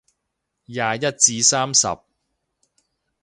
[0.65, 1.85] 廿一至三十